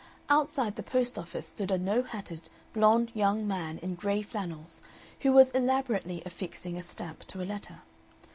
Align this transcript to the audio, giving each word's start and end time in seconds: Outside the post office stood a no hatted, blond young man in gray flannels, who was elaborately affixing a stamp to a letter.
Outside 0.31 0.77
the 0.77 0.81
post 0.81 1.19
office 1.19 1.45
stood 1.47 1.69
a 1.69 1.77
no 1.77 2.01
hatted, 2.01 2.49
blond 2.73 3.11
young 3.13 3.47
man 3.47 3.77
in 3.77 3.93
gray 3.93 4.23
flannels, 4.23 4.81
who 5.19 5.31
was 5.31 5.51
elaborately 5.51 6.23
affixing 6.25 6.75
a 6.75 6.81
stamp 6.81 7.19
to 7.27 7.39
a 7.39 7.45
letter. 7.45 7.83